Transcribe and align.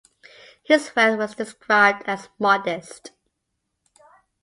His 0.63 0.95
wealth 0.95 1.19
was 1.19 1.35
described 1.35 2.01
as 2.07 2.29
modest. 2.39 3.11